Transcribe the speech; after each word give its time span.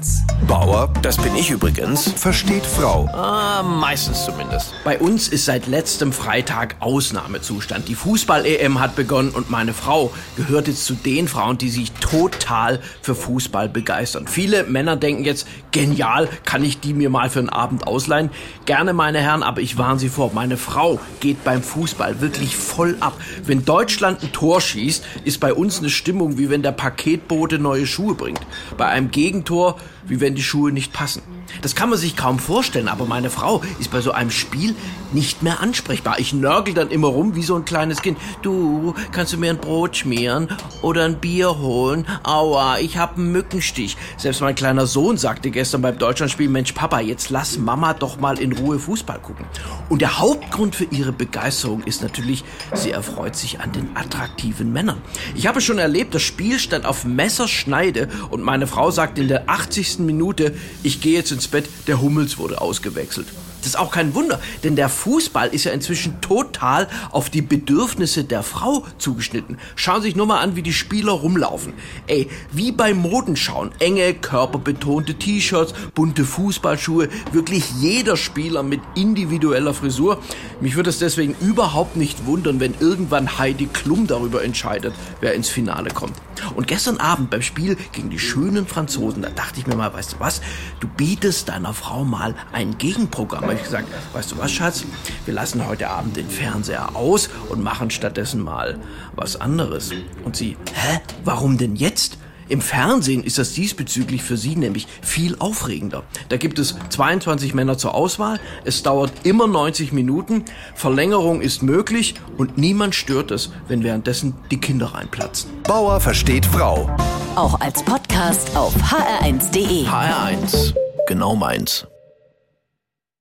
HR1. 0.00 0.30
Bauer, 0.46 0.92
das 1.02 1.16
bin 1.16 1.36
ich 1.36 1.50
übrigens, 1.50 2.10
versteht 2.12 2.64
Frau. 2.64 3.06
Ah, 3.12 3.62
meistens 3.62 4.24
zumindest. 4.24 4.72
Bei 4.84 4.98
uns 4.98 5.28
ist 5.28 5.44
seit 5.44 5.66
letztem 5.66 6.12
Freitag 6.12 6.76
Ausnahmezustand. 6.80 7.86
Die 7.88 7.94
Fußball-EM 7.94 8.80
hat 8.80 8.96
begonnen 8.96 9.30
und 9.30 9.50
meine 9.50 9.74
Frau 9.74 10.12
gehört 10.36 10.66
jetzt 10.66 10.86
zu 10.86 10.94
den 10.94 11.28
Frauen, 11.28 11.58
die 11.58 11.68
sich 11.68 11.92
total 11.92 12.80
für 13.02 13.14
Fußball 13.14 13.68
begeistern. 13.68 14.26
Viele 14.26 14.64
Männer 14.64 14.96
denken 14.96 15.24
jetzt, 15.24 15.46
genial, 15.70 16.28
kann 16.44 16.64
ich 16.64 16.80
die 16.80 16.94
mir 16.94 17.10
mal 17.10 17.30
für 17.30 17.40
einen 17.40 17.50
Abend 17.50 17.86
ausleihen? 17.86 18.30
Gerne, 18.66 18.92
meine 18.92 19.20
Herren, 19.20 19.42
aber 19.42 19.60
ich 19.60 19.78
warne 19.78 20.00
Sie 20.00 20.08
vor, 20.08 20.32
meine 20.34 20.56
Frau 20.56 20.98
geht 21.20 21.44
beim 21.44 21.62
Fußball 21.62 22.20
wirklich 22.20 22.56
voll 22.56 22.96
ab. 23.00 23.12
Wenn 23.44 23.64
Deutschland 23.64 24.22
ein 24.22 24.32
Tor 24.32 24.60
schießt, 24.60 25.04
ist 25.24 25.38
bei 25.38 25.52
uns 25.52 25.78
eine 25.78 25.90
Stimmung, 25.90 26.38
wie 26.38 26.50
wenn 26.50 26.62
der 26.62 26.72
Paketbote 26.72 27.58
neue 27.58 27.86
Schuhe 27.86 28.14
bringt. 28.14 28.40
Bei 28.76 28.86
einem 28.86 29.10
Gegentor, 29.10 29.76
wie 30.06 30.20
wenn 30.20 30.34
die 30.34 30.42
Schuhe 30.42 30.72
nicht 30.72 30.92
passen. 30.92 31.22
Das 31.62 31.74
kann 31.74 31.90
man 31.90 31.98
sich 31.98 32.16
kaum 32.16 32.38
vorstellen, 32.38 32.88
aber 32.88 33.06
meine 33.06 33.30
Frau 33.30 33.62
ist 33.78 33.90
bei 33.90 34.00
so 34.00 34.12
einem 34.12 34.30
Spiel 34.30 34.74
nicht 35.12 35.42
mehr 35.42 35.60
ansprechbar. 35.60 36.18
Ich 36.18 36.32
nörgel 36.32 36.74
dann 36.74 36.90
immer 36.90 37.08
rum 37.08 37.34
wie 37.34 37.42
so 37.42 37.56
ein 37.56 37.64
kleines 37.64 38.02
Kind. 38.02 38.18
Du, 38.42 38.94
kannst 39.12 39.32
du 39.32 39.38
mir 39.38 39.50
ein 39.50 39.58
Brot 39.58 39.96
schmieren 39.96 40.48
oder 40.82 41.04
ein 41.04 41.20
Bier 41.20 41.58
holen? 41.58 42.06
Aua, 42.22 42.78
ich 42.78 42.96
hab 42.96 43.16
einen 43.16 43.32
Mückenstich. 43.32 43.96
Selbst 44.16 44.40
mein 44.40 44.54
kleiner 44.54 44.86
Sohn 44.86 45.16
sagte 45.16 45.50
gestern 45.50 45.82
beim 45.82 45.98
Deutschlandspiel, 45.98 46.48
Mensch 46.48 46.72
Papa, 46.72 47.00
jetzt 47.00 47.30
lass 47.30 47.58
Mama 47.58 47.94
doch 47.94 48.20
mal 48.20 48.38
in 48.38 48.52
Ruhe 48.52 48.78
Fußball 48.78 49.18
gucken. 49.18 49.44
Und 49.88 50.00
der 50.00 50.18
Hauptgrund 50.18 50.76
für 50.76 50.84
ihre 50.84 51.12
Begeisterung 51.12 51.82
ist 51.82 52.02
natürlich, 52.02 52.44
sie 52.74 52.92
erfreut 52.92 53.36
sich 53.36 53.60
an 53.60 53.72
den 53.72 53.96
attraktiven 53.96 54.72
Männern. 54.72 55.00
Ich 55.34 55.46
habe 55.46 55.60
schon 55.60 55.78
erlebt, 55.78 56.14
das 56.14 56.22
Spiel 56.22 56.58
stand 56.58 56.86
auf 56.86 57.04
Messerschneide 57.04 58.08
und 58.30 58.42
meine 58.42 58.66
Frau 58.66 58.90
sagt 58.90 59.18
in 59.18 59.28
der 59.28 59.48
80. 59.48 59.79
Minute, 60.06 60.54
ich 60.82 61.00
gehe 61.00 61.14
jetzt 61.14 61.32
ins 61.32 61.48
Bett, 61.48 61.68
der 61.86 62.00
Hummels 62.00 62.38
wurde 62.38 62.60
ausgewechselt. 62.60 63.26
Das 63.60 63.68
ist 63.68 63.78
auch 63.78 63.90
kein 63.90 64.14
Wunder, 64.14 64.40
denn 64.64 64.76
der 64.76 64.88
Fußball 64.88 65.48
ist 65.48 65.64
ja 65.64 65.72
inzwischen 65.72 66.20
total 66.20 66.88
auf 67.10 67.30
die 67.30 67.42
Bedürfnisse 67.42 68.24
der 68.24 68.42
Frau 68.42 68.84
zugeschnitten. 68.98 69.58
Schauen 69.76 70.02
Sie 70.02 70.08
sich 70.08 70.16
nur 70.16 70.26
mal 70.26 70.40
an, 70.40 70.56
wie 70.56 70.62
die 70.62 70.72
Spieler 70.72 71.12
rumlaufen. 71.12 71.74
Ey, 72.06 72.28
wie 72.52 72.72
beim 72.72 72.98
Modenschauen. 72.98 73.70
Enge, 73.78 74.14
körperbetonte 74.14 75.14
T-Shirts, 75.14 75.74
bunte 75.94 76.24
Fußballschuhe, 76.24 77.08
wirklich 77.32 77.70
jeder 77.78 78.16
Spieler 78.16 78.62
mit 78.62 78.80
individueller 78.94 79.74
Frisur. 79.74 80.22
Mich 80.60 80.76
würde 80.76 80.90
es 80.90 80.98
deswegen 80.98 81.34
überhaupt 81.40 81.96
nicht 81.96 82.26
wundern, 82.26 82.60
wenn 82.60 82.74
irgendwann 82.80 83.38
Heidi 83.38 83.66
Klum 83.66 84.06
darüber 84.06 84.42
entscheidet, 84.42 84.94
wer 85.20 85.34
ins 85.34 85.48
Finale 85.48 85.90
kommt. 85.90 86.14
Und 86.54 86.66
gestern 86.66 86.98
Abend 86.98 87.30
beim 87.30 87.42
Spiel 87.42 87.76
gegen 87.92 88.10
die 88.10 88.18
schönen 88.18 88.66
Franzosen, 88.66 89.22
da 89.22 89.28
dachte 89.28 89.60
ich 89.60 89.66
mir 89.66 89.76
mal, 89.76 89.92
weißt 89.92 90.14
du 90.14 90.20
was, 90.20 90.40
du 90.80 90.88
bietest 90.88 91.48
deiner 91.48 91.74
Frau 91.74 92.04
mal 92.04 92.34
ein 92.52 92.78
Gegenprogramm 92.78 93.49
habe 93.50 93.58
ich 93.58 93.64
gesagt, 93.64 93.88
weißt 94.12 94.30
du 94.30 94.38
was, 94.38 94.52
Schatz? 94.52 94.84
Wir 95.24 95.34
lassen 95.34 95.66
heute 95.66 95.90
Abend 95.90 96.16
den 96.16 96.30
Fernseher 96.30 96.94
aus 96.94 97.30
und 97.48 97.62
machen 97.62 97.90
stattdessen 97.90 98.40
mal 98.40 98.78
was 99.16 99.40
anderes. 99.40 99.90
Und 100.24 100.36
sie, 100.36 100.56
hä? 100.72 101.00
Warum 101.24 101.58
denn 101.58 101.74
jetzt? 101.74 102.18
Im 102.48 102.60
Fernsehen 102.60 103.24
ist 103.24 103.38
das 103.38 103.52
diesbezüglich 103.52 104.22
für 104.22 104.36
sie 104.36 104.56
nämlich 104.56 104.86
viel 105.02 105.36
aufregender. 105.38 106.04
Da 106.28 106.36
gibt 106.36 106.58
es 106.60 106.76
22 106.90 107.54
Männer 107.54 107.76
zur 107.78 107.94
Auswahl, 107.94 108.40
es 108.64 108.82
dauert 108.82 109.12
immer 109.24 109.46
90 109.46 109.92
Minuten, 109.92 110.44
Verlängerung 110.74 111.40
ist 111.40 111.62
möglich 111.62 112.14
und 112.38 112.58
niemand 112.58 112.94
stört 112.94 113.30
es, 113.30 113.50
wenn 113.68 113.84
währenddessen 113.84 114.34
die 114.50 114.60
Kinder 114.60 114.94
reinplatzen. 114.94 115.50
Bauer 115.62 116.00
versteht 116.00 116.46
Frau. 116.46 116.90
Auch 117.36 117.60
als 117.60 117.84
Podcast 117.84 118.56
auf 118.56 118.74
hr1.de. 118.76 119.86
HR1, 119.86 120.74
genau 121.06 121.36
meins. 121.36 121.86